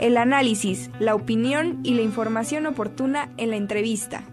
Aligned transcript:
El 0.00 0.16
análisis, 0.16 0.90
la 0.98 1.14
opinión 1.14 1.80
y 1.84 1.94
la 1.94 2.02
información 2.02 2.66
oportuna 2.66 3.32
en 3.36 3.50
la 3.50 3.56
entrevista. 3.56 4.24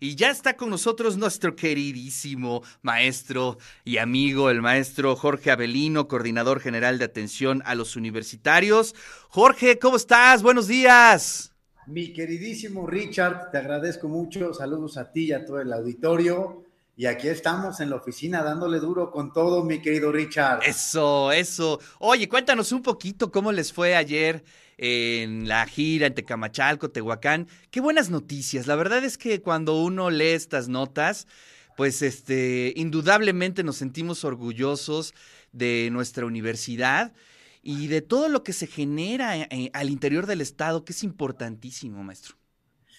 Y 0.00 0.16
ya 0.16 0.30
está 0.30 0.56
con 0.56 0.68
nosotros 0.68 1.16
nuestro 1.16 1.56
queridísimo 1.56 2.62
maestro 2.82 3.56
y 3.84 3.98
amigo, 3.98 4.50
el 4.50 4.60
maestro 4.60 5.16
Jorge 5.16 5.50
Avelino, 5.50 6.08
coordinador 6.08 6.60
general 6.60 6.98
de 6.98 7.04
atención 7.06 7.62
a 7.64 7.74
los 7.74 7.96
universitarios. 7.96 8.94
Jorge, 9.28 9.78
¿cómo 9.78 9.96
estás? 9.96 10.42
Buenos 10.42 10.66
días. 10.66 11.54
Mi 11.86 12.12
queridísimo 12.12 12.86
Richard, 12.86 13.50
te 13.50 13.58
agradezco 13.58 14.08
mucho. 14.08 14.52
Saludos 14.52 14.98
a 14.98 15.10
ti 15.10 15.26
y 15.26 15.32
a 15.32 15.44
todo 15.44 15.60
el 15.60 15.72
auditorio. 15.72 16.64
Y 17.02 17.06
aquí 17.06 17.26
estamos 17.26 17.80
en 17.80 17.90
la 17.90 17.96
oficina 17.96 18.44
dándole 18.44 18.78
duro 18.78 19.10
con 19.10 19.32
todo, 19.32 19.64
mi 19.64 19.82
querido 19.82 20.12
Richard. 20.12 20.60
Eso, 20.62 21.32
eso. 21.32 21.80
Oye, 21.98 22.28
cuéntanos 22.28 22.70
un 22.70 22.80
poquito 22.80 23.32
cómo 23.32 23.50
les 23.50 23.72
fue 23.72 23.96
ayer 23.96 24.44
en 24.78 25.48
la 25.48 25.66
gira 25.66 26.06
en 26.06 26.14
Tecamachalco, 26.14 26.92
Tehuacán. 26.92 27.48
Qué 27.72 27.80
buenas 27.80 28.08
noticias. 28.08 28.68
La 28.68 28.76
verdad 28.76 29.02
es 29.02 29.18
que 29.18 29.42
cuando 29.42 29.82
uno 29.82 30.10
lee 30.10 30.26
estas 30.26 30.68
notas, 30.68 31.26
pues 31.76 32.02
este, 32.02 32.72
indudablemente 32.76 33.64
nos 33.64 33.78
sentimos 33.78 34.24
orgullosos 34.24 35.12
de 35.50 35.88
nuestra 35.90 36.24
universidad 36.24 37.12
y 37.64 37.88
de 37.88 38.00
todo 38.00 38.28
lo 38.28 38.44
que 38.44 38.52
se 38.52 38.68
genera 38.68 39.38
eh, 39.38 39.70
al 39.72 39.90
interior 39.90 40.26
del 40.26 40.40
Estado, 40.40 40.84
que 40.84 40.92
es 40.92 41.02
importantísimo, 41.02 42.04
maestro. 42.04 42.36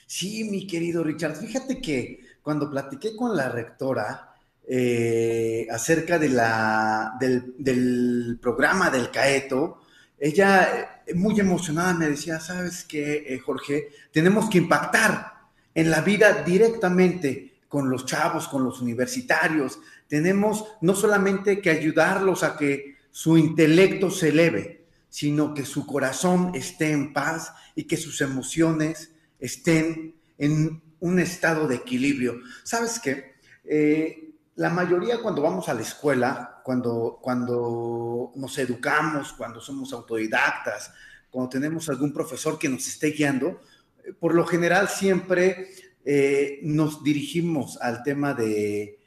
Sí, 0.07 0.43
mi 0.43 0.67
querido 0.67 1.05
Richard, 1.05 1.37
fíjate 1.37 1.79
que 1.79 2.32
cuando 2.43 2.69
platiqué 2.69 3.15
con 3.15 3.35
la 3.35 3.49
rectora 3.49 4.35
eh, 4.67 5.65
acerca 5.71 6.19
de 6.19 6.29
la, 6.29 7.17
del, 7.19 8.37
programa 8.41 8.89
del 8.89 9.09
CAETO, 9.09 9.81
ella 10.19 11.01
eh, 11.05 11.13
muy 11.15 11.39
emocionada 11.39 11.93
me 11.93 12.09
decía, 12.09 12.39
¿sabes 12.39 12.83
qué, 12.83 13.25
eh, 13.27 13.39
Jorge? 13.39 13.89
Tenemos 14.11 14.49
que 14.49 14.59
impactar 14.59 15.33
en 15.73 15.89
la 15.89 16.01
vida 16.01 16.43
directamente 16.43 17.61
con 17.67 17.89
los 17.89 18.05
chavos, 18.05 18.47
con 18.47 18.63
los 18.63 18.81
universitarios. 18.81 19.79
Tenemos 20.07 20.65
no 20.81 20.93
solamente 20.93 21.61
que 21.61 21.71
ayudarlos 21.71 22.43
a 22.43 22.55
que 22.55 22.97
su 23.09 23.37
intelecto 23.37 24.11
se 24.11 24.29
eleve, 24.29 24.85
sino 25.09 25.53
que 25.53 25.65
su 25.65 25.87
corazón 25.87 26.51
esté 26.53 26.91
en 26.91 27.13
paz 27.13 27.53
y 27.75 27.85
que 27.85 27.97
sus 27.97 28.21
emociones 28.21 29.11
estén 29.39 30.15
en 30.37 30.82
un 31.03 31.19
estado 31.19 31.67
de 31.67 31.75
equilibrio. 31.75 32.39
¿Sabes 32.63 32.97
qué? 32.97 33.33
Eh, 33.65 34.29
la 34.55 34.69
mayoría 34.69 35.21
cuando 35.21 35.41
vamos 35.41 35.67
a 35.67 35.73
la 35.73 35.81
escuela, 35.81 36.61
cuando, 36.63 37.19
cuando 37.21 38.31
nos 38.35 38.57
educamos, 38.57 39.33
cuando 39.33 39.59
somos 39.59 39.91
autodidactas, 39.91 40.93
cuando 41.29 41.49
tenemos 41.49 41.89
algún 41.89 42.13
profesor 42.13 42.57
que 42.57 42.69
nos 42.69 42.87
esté 42.87 43.11
guiando, 43.11 43.59
eh, 44.01 44.13
por 44.17 44.33
lo 44.33 44.45
general 44.45 44.87
siempre 44.87 45.67
eh, 46.05 46.59
nos 46.63 47.03
dirigimos 47.03 47.77
al 47.81 48.01
tema 48.01 48.33
de 48.33 48.99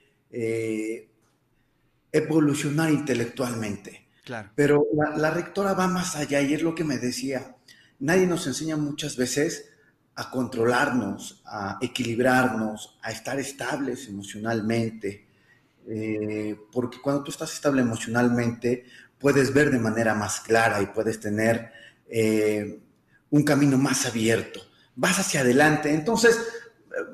evolucionar 2.13 2.91
intelectualmente. 2.91 4.07
Claro. 4.23 4.51
Pero 4.55 4.87
la, 4.93 5.17
la 5.17 5.31
rectora 5.31 5.73
va 5.73 5.87
más 5.89 6.15
allá 6.15 6.43
y 6.43 6.53
es 6.53 6.61
lo 6.61 6.75
que 6.75 6.85
me 6.85 6.99
decía. 6.99 7.57
Nadie 8.01 8.27
nos 8.27 8.47
enseña 8.47 8.77
muchas 8.77 9.17
veces 9.17 9.71
a 10.17 10.31
controlarnos, 10.31 11.43
a 11.45 11.79
equilibrarnos, 11.81 12.99
a 13.03 13.11
estar 13.11 13.39
estables 13.39 14.09
emocionalmente. 14.09 15.27
Eh, 15.89 16.57
porque 16.73 17.01
cuando 17.01 17.23
tú 17.23 17.31
estás 17.31 17.53
estable 17.53 17.83
emocionalmente, 17.83 18.85
puedes 19.19 19.53
ver 19.53 19.71
de 19.71 19.79
manera 19.79 20.15
más 20.15 20.41
clara 20.41 20.81
y 20.81 20.87
puedes 20.87 21.21
tener 21.21 21.71
eh, 22.09 22.81
un 23.31 23.43
camino 23.45 23.77
más 23.77 24.07
abierto. 24.07 24.61
Vas 24.95 25.19
hacia 25.19 25.41
adelante. 25.41 25.93
Entonces, 25.93 26.39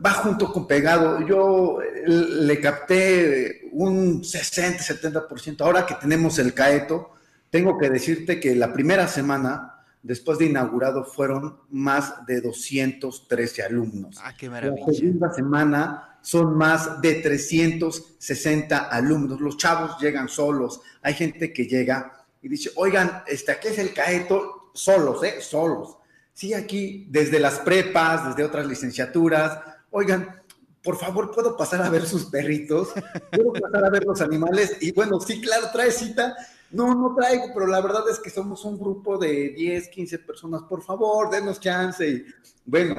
va 0.05 0.12
junto 0.12 0.53
con 0.53 0.67
pegado. 0.67 1.27
Yo 1.27 1.80
eh, 1.83 2.05
le 2.06 2.61
capté 2.61 3.68
un 3.73 4.23
60-70%. 4.23 5.61
Ahora 5.61 5.86
que 5.86 5.95
tenemos 5.95 6.39
el 6.39 6.55
CAETO, 6.55 7.14
tengo 7.51 7.79
que 7.79 7.91
decirte 7.91 8.39
que 8.39 8.55
la 8.55 8.73
primera 8.73 9.08
semana 9.08 9.72
después 10.02 10.39
de 10.39 10.46
inaugurado 10.46 11.05
fueron 11.05 11.58
más 11.70 12.27
de 12.27 12.40
213 12.40 13.63
alumnos. 13.63 14.17
Ah, 14.20 14.35
qué 14.36 14.51
maravilla. 14.51 14.85
La 14.86 14.92
segunda 14.92 15.33
semana 15.33 16.18
son 16.23 16.57
más 16.57 17.01
de 17.01 17.14
360 17.14 18.79
alumnos. 18.79 19.41
Los 19.41 19.57
chavos 19.57 20.01
llegan 20.01 20.29
solos. 20.29 20.80
Hay 21.02 21.14
gente 21.14 21.52
que 21.52 21.67
llega 21.67 22.24
y 22.41 22.48
dice, 22.48 22.70
oigan, 22.77 23.23
este, 23.27 23.52
aquí 23.52 23.68
es 23.68 23.79
el 23.79 23.92
Caeto, 23.92 24.70
solos, 24.74 25.23
¿eh? 25.23 25.41
Solos. 25.41 25.96
Sí, 26.33 26.55
aquí, 26.55 27.07
desde 27.11 27.39
las 27.39 27.58
prepas, 27.61 28.29
desde 28.29 28.45
otras 28.45 28.67
licenciaturas. 28.67 29.58
Oigan, 29.91 30.42
por 30.83 30.98
favor, 30.98 31.30
¿puedo 31.30 31.57
pasar 31.57 31.83
a 31.83 31.91
ver 31.91 32.07
sus 32.07 32.27
perritos? 32.27 32.89
¿Puedo 33.30 33.52
pasar 33.52 33.85
a 33.85 33.91
ver 33.91 34.05
los 34.05 34.20
animales? 34.20 34.77
Y 34.80 34.92
bueno, 34.92 35.20
sí, 35.20 35.41
claro, 35.41 35.68
trae 35.73 35.92
cita. 35.92 36.35
No, 36.73 36.95
no 36.95 37.15
traigo, 37.15 37.47
pero 37.53 37.67
la 37.67 37.81
verdad 37.81 38.03
es 38.11 38.19
que 38.19 38.31
somos 38.31 38.65
un 38.65 38.79
grupo 38.79 39.19
de 39.19 39.51
10, 39.51 39.89
15 39.89 40.19
personas. 40.21 40.63
Por 40.63 40.83
favor, 40.83 41.31
denos 41.31 41.61
chance. 41.61 42.07
Y 42.09 42.25
bueno, 42.65 42.97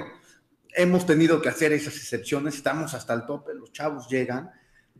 hemos 0.76 1.06
tenido 1.06 1.42
que 1.42 1.50
hacer 1.50 1.74
esas 1.74 1.96
excepciones. 1.96 2.56
Estamos 2.56 2.94
hasta 2.94 3.14
el 3.14 3.26
tope, 3.26 3.54
los 3.54 3.72
chavos 3.72 4.08
llegan. 4.10 4.52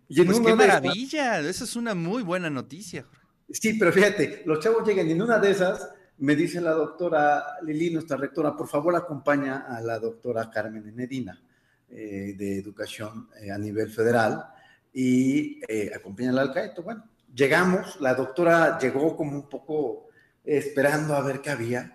Y 0.08 0.22
pues 0.24 0.40
qué 0.40 0.56
maravilla, 0.56 1.40
esa 1.40 1.64
es 1.64 1.76
una 1.76 1.96
muy 1.96 2.24
buena 2.24 2.50
noticia. 2.50 3.06
Sí, 3.50 3.74
pero 3.76 3.92
fíjate, 3.92 4.44
los 4.46 4.60
chavos 4.60 4.88
llegan 4.88 5.08
y 5.08 5.12
en 5.12 5.22
una 5.22 5.40
de 5.40 5.52
esas 5.52 5.90
me 6.18 6.36
dice 6.36 6.62
la 6.62 6.72
doctora 6.72 7.44
Lili, 7.64 7.92
nuestra 7.92 8.18
rectora, 8.18 8.56
por 8.56 8.68
favor 8.68 8.96
acompaña 8.96 9.66
a 9.68 9.82
la 9.82 10.00
doctora 10.00 10.50
Carmen 10.50 10.96
Medina 10.96 11.42
eh, 11.90 12.34
de 12.38 12.60
Educación 12.60 13.30
eh, 13.42 13.52
a 13.52 13.58
nivel 13.58 13.90
federal 13.90 14.44
y 14.94 15.62
eh, 15.68 15.92
acompaña 15.96 16.30
al 16.30 16.40
alcaeto. 16.40 16.84
Bueno, 16.84 17.04
llegamos, 17.34 18.00
la 18.00 18.14
doctora 18.14 18.78
llegó 18.80 19.16
como 19.16 19.32
un 19.34 19.50
poco 19.50 20.10
esperando 20.44 21.16
a 21.16 21.22
ver 21.22 21.42
qué 21.42 21.50
había 21.50 21.94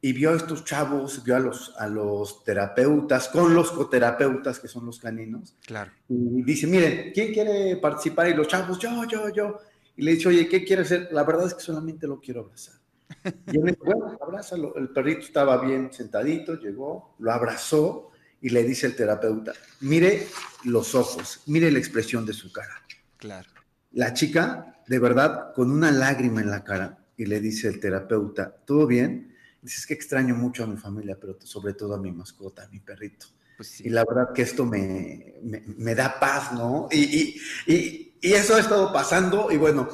y 0.00 0.12
vio 0.12 0.30
a 0.30 0.36
estos 0.36 0.64
chavos, 0.64 1.24
vio 1.24 1.36
a 1.36 1.40
los, 1.40 1.74
a 1.78 1.88
los 1.88 2.44
terapeutas, 2.44 3.28
con 3.28 3.54
los 3.54 3.72
coterapeutas, 3.72 4.60
que 4.60 4.68
son 4.68 4.86
los 4.86 5.00
caninos. 5.00 5.56
Claro. 5.66 5.90
Y 6.08 6.42
dice, 6.42 6.66
miren, 6.66 7.12
¿quién 7.12 7.32
quiere 7.32 7.76
participar? 7.76 8.28
Y 8.28 8.34
los 8.34 8.46
chavos, 8.46 8.78
yo, 8.78 9.04
yo, 9.04 9.28
yo. 9.30 9.58
Y 9.96 10.02
le 10.02 10.12
dice, 10.12 10.28
oye, 10.28 10.48
¿qué 10.48 10.64
quiere 10.64 10.82
hacer? 10.82 11.08
La 11.10 11.24
verdad 11.24 11.46
es 11.46 11.54
que 11.54 11.60
solamente 11.60 12.06
lo 12.06 12.20
quiero 12.20 12.42
abrazar. 12.42 12.76
Y 13.24 13.56
él 13.56 13.64
me 13.64 13.72
dijo, 13.72 13.84
bueno, 13.84 14.18
abrázalo. 14.20 14.76
El 14.76 14.90
perrito 14.90 15.20
estaba 15.20 15.60
bien 15.64 15.92
sentadito, 15.92 16.54
llegó, 16.54 17.16
lo 17.18 17.32
abrazó 17.32 18.10
y 18.40 18.50
le 18.50 18.62
dice 18.62 18.86
el 18.86 18.94
terapeuta, 18.94 19.54
mire 19.80 20.26
los 20.64 20.94
ojos, 20.94 21.40
mire 21.46 21.70
la 21.70 21.78
expresión 21.78 22.26
de 22.26 22.32
su 22.32 22.52
cara. 22.52 22.82
Claro. 23.16 23.48
La 23.96 24.12
chica, 24.12 24.76
de 24.86 24.98
verdad, 24.98 25.54
con 25.54 25.70
una 25.70 25.90
lágrima 25.90 26.42
en 26.42 26.50
la 26.50 26.62
cara, 26.62 26.98
y 27.16 27.24
le 27.24 27.40
dice 27.40 27.68
el 27.68 27.80
terapeuta, 27.80 28.54
¿todo 28.66 28.86
bien? 28.86 29.34
Dice, 29.62 29.78
es 29.78 29.86
que 29.86 29.94
extraño 29.94 30.34
mucho 30.34 30.64
a 30.64 30.66
mi 30.66 30.76
familia, 30.76 31.16
pero 31.18 31.38
sobre 31.40 31.72
todo 31.72 31.94
a 31.94 31.98
mi 31.98 32.12
mascota, 32.12 32.64
a 32.64 32.68
mi 32.68 32.78
perrito. 32.80 33.28
Pues 33.56 33.80
y 33.80 33.88
la 33.88 34.04
verdad 34.04 34.34
que 34.34 34.42
esto 34.42 34.66
me, 34.66 35.36
me, 35.78 35.94
da 35.94 36.20
paz, 36.20 36.52
¿no? 36.52 36.88
Y, 36.92 37.40
y, 37.66 38.12
y, 38.20 38.32
eso 38.34 38.56
ha 38.56 38.60
estado 38.60 38.92
pasando, 38.92 39.50
y 39.50 39.56
bueno, 39.56 39.88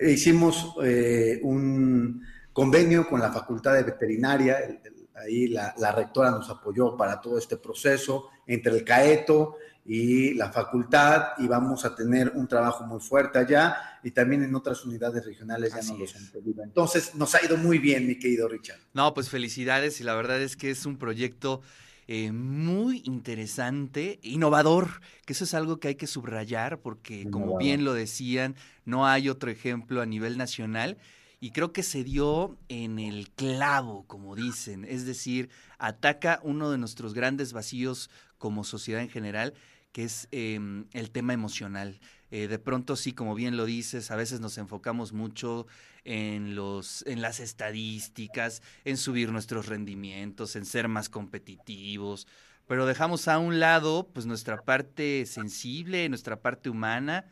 hicimos 0.00 0.74
eh, 0.82 1.38
un 1.42 2.22
convenio 2.54 3.06
con 3.06 3.20
la 3.20 3.30
Facultad 3.30 3.74
de 3.74 3.82
Veterinaria, 3.82 4.80
ahí 5.14 5.48
la, 5.48 5.74
la, 5.78 5.92
rectora 5.92 6.30
nos 6.30 6.48
apoyó 6.50 6.96
para 6.96 7.20
todo 7.20 7.38
este 7.38 7.56
proceso, 7.56 8.28
entre 8.46 8.72
el 8.72 8.84
CAETO, 8.84 9.56
y 9.84 10.34
la 10.34 10.52
facultad 10.52 11.32
y 11.38 11.48
vamos 11.48 11.84
a 11.84 11.94
tener 11.94 12.32
un 12.34 12.46
trabajo 12.46 12.84
muy 12.84 13.00
fuerte 13.00 13.38
allá 13.38 13.98
y 14.02 14.12
también 14.12 14.44
en 14.44 14.54
otras 14.54 14.84
unidades 14.84 15.24
regionales 15.24 15.74
ya 15.74 15.82
no 15.82 15.98
los 15.98 16.14
han. 16.14 16.30
Entonces 16.62 17.14
nos 17.14 17.34
ha 17.34 17.44
ido 17.44 17.56
muy 17.56 17.78
bien, 17.78 18.06
mi 18.06 18.18
querido 18.18 18.48
Richard. 18.48 18.78
No, 18.92 19.12
pues 19.12 19.28
felicidades 19.28 20.00
y 20.00 20.04
la 20.04 20.14
verdad 20.14 20.40
es 20.40 20.56
que 20.56 20.70
es 20.70 20.86
un 20.86 20.98
proyecto 20.98 21.62
eh, 22.06 22.30
muy 22.30 23.02
interesante, 23.06 24.20
innovador, 24.22 25.00
que 25.26 25.32
eso 25.32 25.44
es 25.44 25.54
algo 25.54 25.78
que 25.78 25.88
hay 25.88 25.94
que 25.96 26.06
subrayar 26.06 26.78
porque 26.78 27.28
como 27.30 27.58
bien 27.58 27.84
lo 27.84 27.92
decían, 27.92 28.54
no 28.84 29.06
hay 29.06 29.28
otro 29.28 29.50
ejemplo 29.50 30.00
a 30.00 30.06
nivel 30.06 30.38
nacional 30.38 30.96
y 31.42 31.50
creo 31.50 31.72
que 31.72 31.82
se 31.82 32.04
dio 32.04 32.56
en 32.68 33.00
el 33.00 33.28
clavo, 33.30 34.06
como 34.06 34.36
dicen, 34.36 34.84
es 34.84 35.06
decir, 35.06 35.50
ataca 35.76 36.38
uno 36.44 36.70
de 36.70 36.78
nuestros 36.78 37.14
grandes 37.14 37.52
vacíos 37.52 38.10
como 38.38 38.62
sociedad 38.62 39.02
en 39.02 39.08
general, 39.08 39.52
que 39.90 40.04
es 40.04 40.28
em, 40.30 40.86
el 40.92 41.10
tema 41.10 41.32
emocional. 41.32 41.98
Eh, 42.30 42.46
de 42.46 42.60
pronto 42.60 42.94
sí, 42.94 43.10
como 43.12 43.34
bien 43.34 43.56
lo 43.56 43.64
dices, 43.64 44.12
a 44.12 44.16
veces 44.16 44.38
nos 44.38 44.56
enfocamos 44.56 45.12
mucho 45.12 45.66
en, 46.04 46.54
los, 46.54 47.04
en 47.08 47.20
las 47.20 47.40
estadísticas, 47.40 48.62
en 48.84 48.96
subir 48.96 49.32
nuestros 49.32 49.66
rendimientos, 49.66 50.54
en 50.54 50.64
ser 50.64 50.86
más 50.86 51.08
competitivos, 51.08 52.28
pero 52.68 52.86
dejamos 52.86 53.26
a 53.26 53.40
un 53.40 53.58
lado 53.58 54.08
pues 54.14 54.26
nuestra 54.26 54.62
parte 54.62 55.26
sensible, 55.26 56.08
nuestra 56.08 56.40
parte 56.40 56.70
humana 56.70 57.26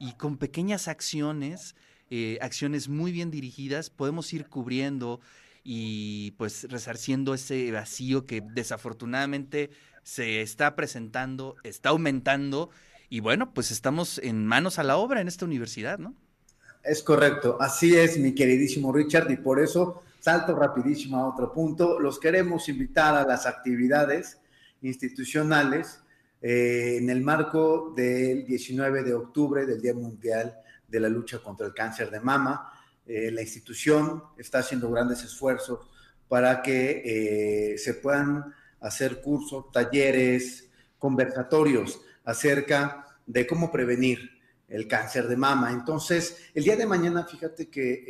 y 0.00 0.14
con 0.14 0.36
pequeñas 0.36 0.88
acciones, 0.88 1.76
eh, 2.14 2.36
acciones 2.42 2.90
muy 2.90 3.10
bien 3.10 3.30
dirigidas, 3.30 3.88
podemos 3.88 4.30
ir 4.34 4.46
cubriendo 4.46 5.20
y 5.64 6.32
pues 6.32 6.70
resarciendo 6.70 7.32
ese 7.32 7.72
vacío 7.72 8.26
que 8.26 8.42
desafortunadamente 8.42 9.70
se 10.02 10.42
está 10.42 10.76
presentando, 10.76 11.56
está 11.62 11.88
aumentando 11.88 12.68
y 13.08 13.20
bueno, 13.20 13.54
pues 13.54 13.70
estamos 13.70 14.18
en 14.18 14.46
manos 14.46 14.78
a 14.78 14.82
la 14.82 14.98
obra 14.98 15.22
en 15.22 15.28
esta 15.28 15.46
universidad, 15.46 15.98
¿no? 15.98 16.14
Es 16.84 17.02
correcto, 17.02 17.56
así 17.58 17.96
es, 17.96 18.18
mi 18.18 18.34
queridísimo 18.34 18.92
Richard, 18.92 19.30
y 19.30 19.38
por 19.38 19.58
eso 19.58 20.02
salto 20.20 20.54
rapidísimo 20.54 21.16
a 21.16 21.28
otro 21.30 21.50
punto. 21.50 21.98
Los 21.98 22.20
queremos 22.20 22.68
invitar 22.68 23.14
a 23.16 23.26
las 23.26 23.46
actividades 23.46 24.38
institucionales 24.82 26.00
eh, 26.42 26.98
en 27.00 27.08
el 27.08 27.22
marco 27.22 27.94
del 27.96 28.44
19 28.44 29.02
de 29.02 29.14
octubre, 29.14 29.64
del 29.64 29.80
Día 29.80 29.94
Mundial 29.94 30.61
de 30.92 31.00
la 31.00 31.08
Lucha 31.08 31.38
contra 31.38 31.66
el 31.66 31.72
Cáncer 31.72 32.10
de 32.10 32.20
Mama. 32.20 32.70
Eh, 33.06 33.30
la 33.32 33.40
institución 33.40 34.22
está 34.36 34.58
haciendo 34.58 34.90
grandes 34.90 35.24
esfuerzos 35.24 35.88
para 36.28 36.62
que 36.62 37.72
eh, 37.72 37.78
se 37.78 37.94
puedan 37.94 38.54
hacer 38.80 39.22
cursos, 39.22 39.72
talleres, 39.72 40.68
conversatorios 40.98 42.00
acerca 42.24 43.06
de 43.26 43.46
cómo 43.46 43.72
prevenir 43.72 44.30
el 44.68 44.86
cáncer 44.86 45.28
de 45.28 45.36
mama. 45.36 45.72
Entonces, 45.72 46.50
el 46.54 46.64
día 46.64 46.76
de 46.76 46.86
mañana, 46.86 47.24
fíjate 47.24 47.68
que 47.68 48.04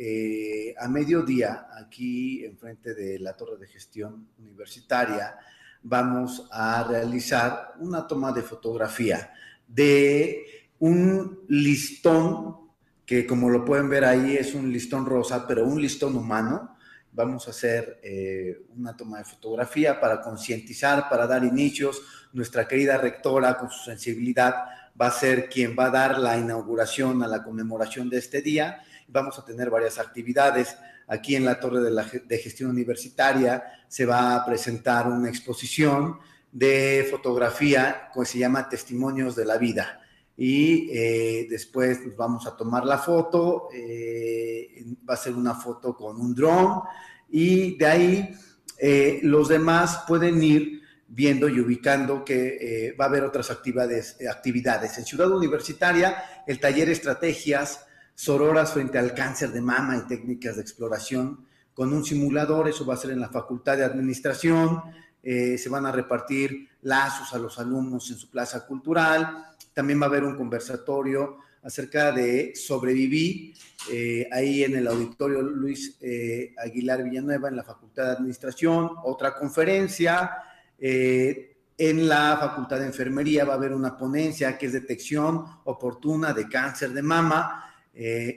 eh, 0.69 0.75
a 0.77 0.87
mediodía, 0.87 1.67
aquí 1.77 2.45
enfrente 2.45 2.93
de 2.93 3.19
la 3.19 3.35
Torre 3.35 3.57
de 3.57 3.67
Gestión 3.67 4.29
Universitaria, 4.37 5.37
vamos 5.81 6.47
a 6.51 6.83
realizar 6.83 7.73
una 7.79 8.07
toma 8.07 8.31
de 8.31 8.41
fotografía 8.41 9.33
de 9.67 10.69
un 10.79 11.43
listón 11.47 12.62
que 13.05 13.27
como 13.27 13.49
lo 13.49 13.65
pueden 13.65 13.89
ver 13.89 14.05
ahí 14.05 14.37
es 14.37 14.53
un 14.53 14.71
listón 14.71 15.05
rosa, 15.05 15.45
pero 15.47 15.65
un 15.65 15.81
listón 15.81 16.15
humano. 16.15 16.77
Vamos 17.11 17.47
a 17.47 17.51
hacer 17.51 17.99
eh, 18.01 18.65
una 18.75 18.95
toma 18.95 19.19
de 19.19 19.25
fotografía 19.25 19.99
para 19.99 20.21
concientizar, 20.21 21.09
para 21.09 21.27
dar 21.27 21.43
inicios. 21.43 22.01
Nuestra 22.31 22.67
querida 22.67 22.97
rectora, 22.97 23.57
con 23.57 23.69
su 23.69 23.83
sensibilidad, 23.83 24.55
va 24.99 25.07
a 25.07 25.11
ser 25.11 25.49
quien 25.49 25.75
va 25.77 25.85
a 25.85 25.91
dar 25.91 26.17
la 26.17 26.37
inauguración 26.37 27.21
a 27.21 27.27
la 27.27 27.43
conmemoración 27.43 28.09
de 28.09 28.17
este 28.17 28.41
día. 28.41 28.81
Vamos 29.07 29.37
a 29.37 29.45
tener 29.45 29.69
varias 29.69 29.99
actividades. 29.99 30.75
Aquí 31.07 31.35
en 31.35 31.45
la 31.45 31.59
Torre 31.59 31.81
de, 31.81 31.91
la, 31.91 32.03
de 32.03 32.37
Gestión 32.37 32.71
Universitaria 32.71 33.63
se 33.87 34.05
va 34.05 34.35
a 34.35 34.45
presentar 34.45 35.07
una 35.07 35.29
exposición 35.29 36.17
de 36.51 37.05
fotografía 37.11 38.09
que 38.13 38.25
se 38.25 38.39
llama 38.39 38.69
Testimonios 38.69 39.35
de 39.35 39.45
la 39.45 39.57
Vida 39.57 39.99
y 40.35 40.89
eh, 40.91 41.47
después 41.49 41.99
vamos 42.17 42.47
a 42.47 42.55
tomar 42.55 42.85
la 42.85 42.97
foto, 42.97 43.69
eh, 43.73 44.83
va 45.07 45.13
a 45.13 45.17
ser 45.17 45.35
una 45.35 45.53
foto 45.55 45.95
con 45.95 46.19
un 46.19 46.33
dron 46.33 46.81
y 47.29 47.77
de 47.77 47.85
ahí 47.85 48.35
eh, 48.79 49.19
los 49.23 49.49
demás 49.49 50.03
pueden 50.07 50.41
ir 50.41 50.81
viendo 51.07 51.47
y 51.47 51.59
ubicando 51.59 52.25
que 52.25 52.95
va 52.99 53.05
a 53.05 53.07
haber 53.07 53.23
otras 53.23 53.51
actividades, 53.51 54.17
actividades. 54.27 54.97
En 54.97 55.05
Ciudad 55.05 55.29
Universitaria, 55.31 56.43
el 56.47 56.59
taller 56.59 56.89
Estrategias 56.89 57.85
Sororas 58.15 58.73
frente 58.73 58.97
al 58.97 59.13
cáncer 59.13 59.51
de 59.51 59.61
mama 59.61 59.97
y 59.97 60.07
técnicas 60.07 60.55
de 60.55 60.63
exploración 60.63 61.45
con 61.73 61.93
un 61.93 62.03
simulador, 62.03 62.67
eso 62.67 62.85
va 62.85 62.95
a 62.95 62.97
ser 62.97 63.11
en 63.11 63.19
la 63.19 63.29
Facultad 63.29 63.77
de 63.77 63.83
Administración, 63.83 64.81
se 65.23 65.69
van 65.69 65.85
a 65.85 65.91
repartir 65.91 66.67
lazos 66.81 67.33
a 67.33 67.37
los 67.37 67.57
alumnos 67.57 68.11
en 68.11 68.17
su 68.17 68.29
plaza 68.29 68.65
cultural, 68.65 69.53
también 69.73 69.99
va 69.99 70.05
a 70.05 70.09
haber 70.09 70.23
un 70.23 70.35
conversatorio 70.35 71.37
acerca 71.63 72.11
de 72.11 72.53
sobrevivir 72.55 73.53
eh, 73.91 74.27
ahí 74.31 74.63
en 74.63 74.75
el 74.75 74.87
auditorio 74.87 75.41
Luis 75.41 75.97
eh, 76.01 76.53
Aguilar 76.57 77.03
Villanueva 77.03 77.49
en 77.49 77.55
la 77.55 77.63
Facultad 77.63 78.05
de 78.05 78.11
Administración, 78.11 78.91
otra 79.03 79.35
conferencia. 79.35 80.31
Eh, 80.77 81.57
en 81.77 82.07
la 82.07 82.37
Facultad 82.39 82.79
de 82.79 82.85
Enfermería 82.85 83.45
va 83.45 83.53
a 83.53 83.57
haber 83.57 83.73
una 83.73 83.97
ponencia 83.97 84.57
que 84.57 84.67
es 84.67 84.73
detección 84.73 85.43
oportuna 85.63 86.33
de 86.33 86.47
cáncer 86.47 86.91
de 86.91 87.01
mama, 87.01 87.59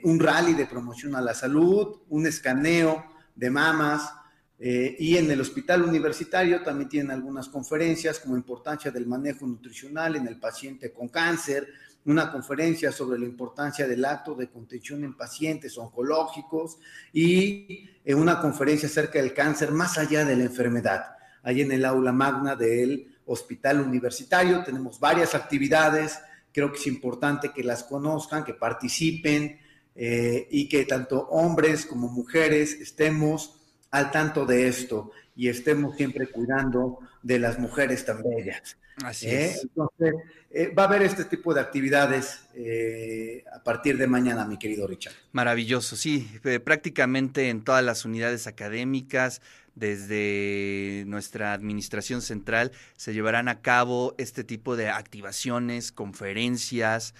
un 0.03 0.19
rally 0.19 0.53
de 0.53 0.65
promoción 0.67 1.15
a 1.15 1.21
la 1.21 1.33
salud, 1.33 2.01
un 2.09 2.27
escaneo 2.27 3.05
de 3.35 3.49
mamas, 3.49 4.11
eh, 4.59 4.95
y 4.97 5.17
en 5.17 5.29
el 5.29 5.39
hospital 5.41 5.83
universitario 5.83 6.63
también 6.63 6.89
tienen 6.89 7.11
algunas 7.11 7.47
conferencias 7.47 8.19
como 8.19 8.35
importancia 8.35 8.89
del 8.89 9.05
manejo 9.05 9.45
nutricional 9.45 10.15
en 10.15 10.27
el 10.27 10.39
paciente 10.39 10.91
con 10.91 11.09
cáncer, 11.09 11.67
una 12.05 12.31
conferencia 12.31 12.91
sobre 12.91 13.19
la 13.19 13.25
importancia 13.25 13.87
del 13.87 14.03
acto 14.05 14.33
de 14.33 14.49
contención 14.49 15.03
en 15.03 15.15
pacientes 15.15 15.77
oncológicos 15.77 16.77
y 17.13 17.87
eh, 18.03 18.15
una 18.15 18.39
conferencia 18.39 18.87
acerca 18.87 19.19
del 19.19 19.33
cáncer 19.33 19.71
más 19.71 19.97
allá 19.97 20.25
de 20.25 20.35
la 20.35 20.45
enfermedad. 20.45 21.05
Ahí 21.43 21.61
en 21.61 21.71
el 21.71 21.85
aula 21.85 22.11
magna 22.11 22.55
del 22.55 23.15
hospital 23.25 23.81
universitario 23.81 24.63
tenemos 24.63 24.99
varias 24.99 25.35
actividades, 25.35 26.17
creo 26.51 26.71
que 26.71 26.79
es 26.79 26.87
importante 26.87 27.51
que 27.53 27.63
las 27.63 27.83
conozcan, 27.83 28.43
que 28.43 28.55
participen 28.55 29.59
eh, 29.93 30.47
y 30.49 30.67
que 30.67 30.85
tanto 30.85 31.27
hombres 31.27 31.85
como 31.85 32.07
mujeres 32.07 32.73
estemos 32.73 33.56
al 33.91 34.11
tanto 34.11 34.45
de 34.45 34.67
esto 34.67 35.11
y 35.35 35.49
estemos 35.49 35.95
siempre 35.95 36.27
cuidando 36.27 36.99
de 37.21 37.39
las 37.39 37.59
mujeres 37.59 38.03
tan 38.05 38.23
bellas. 38.23 38.77
Así 39.03 39.27
¿Eh? 39.27 39.45
es. 39.45 39.63
Entonces, 39.63 40.15
eh, 40.49 40.73
va 40.73 40.83
a 40.83 40.85
haber 40.87 41.03
este 41.03 41.25
tipo 41.25 41.53
de 41.53 41.61
actividades 41.61 42.41
eh, 42.55 43.43
a 43.53 43.61
partir 43.63 43.97
de 43.97 44.07
mañana, 44.07 44.45
mi 44.45 44.57
querido 44.57 44.87
Richard. 44.87 45.13
Maravilloso, 45.31 45.95
sí, 45.95 46.27
prácticamente 46.63 47.49
en 47.49 47.63
todas 47.63 47.83
las 47.83 48.05
unidades 48.05 48.47
académicas, 48.47 49.41
desde 49.75 51.03
nuestra 51.05 51.53
administración 51.53 52.23
central, 52.23 52.71
se 52.95 53.13
llevarán 53.13 53.47
a 53.47 53.61
cabo 53.61 54.15
este 54.17 54.43
tipo 54.43 54.75
de 54.75 54.89
activaciones, 54.89 55.91
conferencias, 55.91 57.13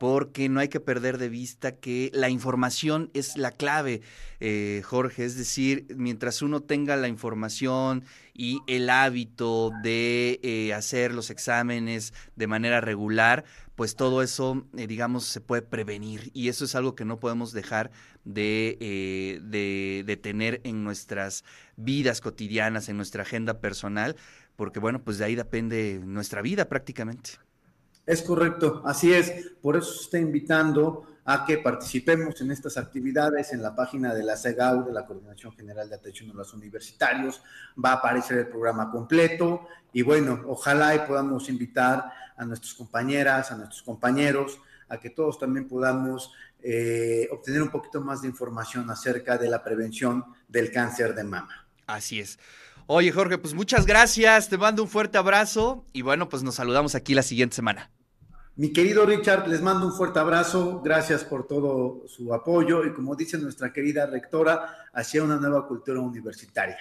porque 0.00 0.48
no 0.48 0.60
hay 0.60 0.68
que 0.68 0.80
perder 0.80 1.18
de 1.18 1.28
vista 1.28 1.72
que 1.72 2.10
la 2.14 2.30
información 2.30 3.10
es 3.12 3.36
la 3.36 3.50
clave, 3.50 4.00
eh, 4.40 4.80
Jorge. 4.82 5.26
Es 5.26 5.36
decir, 5.36 5.88
mientras 5.94 6.40
uno 6.40 6.62
tenga 6.62 6.96
la 6.96 7.06
información 7.06 8.06
y 8.32 8.60
el 8.66 8.88
hábito 8.88 9.70
de 9.82 10.40
eh, 10.42 10.72
hacer 10.72 11.12
los 11.12 11.28
exámenes 11.28 12.14
de 12.34 12.46
manera 12.46 12.80
regular, 12.80 13.44
pues 13.74 13.94
todo 13.94 14.22
eso, 14.22 14.66
eh, 14.74 14.86
digamos, 14.86 15.26
se 15.26 15.42
puede 15.42 15.60
prevenir. 15.60 16.30
Y 16.32 16.48
eso 16.48 16.64
es 16.64 16.74
algo 16.74 16.94
que 16.94 17.04
no 17.04 17.20
podemos 17.20 17.52
dejar 17.52 17.90
de, 18.24 19.38
de, 19.42 20.02
de 20.06 20.16
tener 20.16 20.62
en 20.64 20.82
nuestras 20.82 21.44
vidas 21.76 22.22
cotidianas, 22.22 22.88
en 22.88 22.96
nuestra 22.96 23.24
agenda 23.24 23.60
personal, 23.60 24.16
porque 24.56 24.80
bueno, 24.80 25.02
pues 25.02 25.18
de 25.18 25.26
ahí 25.26 25.34
depende 25.34 26.00
nuestra 26.02 26.40
vida 26.40 26.70
prácticamente. 26.70 27.32
Es 28.10 28.22
correcto, 28.22 28.82
así 28.84 29.14
es. 29.14 29.52
Por 29.62 29.76
eso 29.76 29.92
se 29.92 30.02
está 30.02 30.18
invitando 30.18 31.06
a 31.24 31.44
que 31.44 31.58
participemos 31.58 32.40
en 32.40 32.50
estas 32.50 32.76
actividades 32.76 33.52
en 33.52 33.62
la 33.62 33.76
página 33.76 34.12
de 34.12 34.24
la 34.24 34.36
CEGAU, 34.36 34.84
de 34.84 34.92
la 34.92 35.06
Coordinación 35.06 35.52
General 35.52 35.88
de 35.88 35.94
Atención 35.94 36.28
a 36.32 36.34
los 36.34 36.52
Universitarios. 36.52 37.40
Va 37.82 37.90
a 37.90 37.94
aparecer 37.94 38.38
el 38.38 38.48
programa 38.48 38.90
completo 38.90 39.68
y 39.92 40.02
bueno, 40.02 40.42
ojalá 40.48 40.92
y 40.96 41.06
podamos 41.06 41.48
invitar 41.48 42.10
a 42.36 42.44
nuestras 42.44 42.74
compañeras, 42.74 43.52
a 43.52 43.56
nuestros 43.56 43.84
compañeros, 43.84 44.58
a 44.88 44.98
que 44.98 45.10
todos 45.10 45.38
también 45.38 45.68
podamos 45.68 46.32
eh, 46.64 47.28
obtener 47.30 47.62
un 47.62 47.70
poquito 47.70 48.00
más 48.00 48.22
de 48.22 48.28
información 48.28 48.90
acerca 48.90 49.38
de 49.38 49.48
la 49.48 49.62
prevención 49.62 50.24
del 50.48 50.72
cáncer 50.72 51.14
de 51.14 51.22
mama. 51.22 51.64
Así 51.86 52.18
es. 52.18 52.40
Oye, 52.88 53.12
Jorge, 53.12 53.38
pues 53.38 53.54
muchas 53.54 53.86
gracias, 53.86 54.48
te 54.48 54.58
mando 54.58 54.82
un 54.82 54.88
fuerte 54.88 55.16
abrazo 55.16 55.84
y 55.92 56.02
bueno, 56.02 56.28
pues 56.28 56.42
nos 56.42 56.56
saludamos 56.56 56.96
aquí 56.96 57.14
la 57.14 57.22
siguiente 57.22 57.54
semana. 57.54 57.88
Mi 58.60 58.74
querido 58.74 59.06
Richard, 59.06 59.48
les 59.48 59.62
mando 59.62 59.86
un 59.86 59.92
fuerte 59.94 60.18
abrazo, 60.18 60.82
gracias 60.84 61.24
por 61.24 61.46
todo 61.46 62.06
su 62.06 62.34
apoyo 62.34 62.84
y 62.84 62.92
como 62.92 63.16
dice 63.16 63.38
nuestra 63.38 63.72
querida 63.72 64.04
rectora, 64.04 64.90
hacia 64.92 65.24
una 65.24 65.38
nueva 65.38 65.66
cultura 65.66 65.98
universitaria. 65.98 66.76